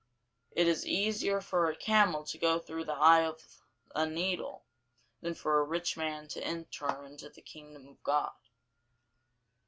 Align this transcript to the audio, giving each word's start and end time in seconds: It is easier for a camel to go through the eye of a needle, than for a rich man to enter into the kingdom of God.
It 0.49 0.67
is 0.67 0.83
easier 0.87 1.41
for 1.41 1.69
a 1.69 1.75
camel 1.75 2.23
to 2.23 2.39
go 2.39 2.57
through 2.57 2.85
the 2.85 2.95
eye 2.95 3.23
of 3.27 3.45
a 3.93 4.03
needle, 4.07 4.65
than 5.21 5.35
for 5.35 5.59
a 5.59 5.63
rich 5.63 5.95
man 5.95 6.27
to 6.29 6.43
enter 6.43 7.05
into 7.05 7.29
the 7.29 7.43
kingdom 7.43 7.87
of 7.87 8.01
God. 8.01 8.33